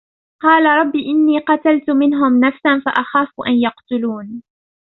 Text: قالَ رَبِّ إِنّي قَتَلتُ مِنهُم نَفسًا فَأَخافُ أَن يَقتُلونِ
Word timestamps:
قالَ 0.41 0.65
رَبِّ 0.79 0.95
إِنّي 0.95 1.39
قَتَلتُ 1.39 1.89
مِنهُم 1.89 2.39
نَفسًا 2.45 2.81
فَأَخافُ 2.85 3.29
أَن 3.47 3.53
يَقتُلونِ 3.53 4.43